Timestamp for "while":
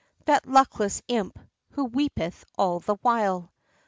3.03-3.51